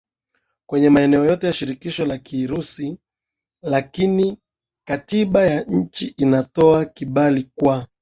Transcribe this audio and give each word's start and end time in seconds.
kwenye 0.69 0.89
maeneo 0.89 1.25
yote 1.25 1.47
ya 1.47 1.53
Shirikisho 1.53 2.05
la 2.05 2.17
Kirusi 2.17 2.97
lakini 3.63 4.37
katiba 4.87 5.41
ya 5.45 5.63
nchi 5.63 6.07
inatoa 6.07 6.85
kibali 6.85 7.51
kwa 7.55 7.87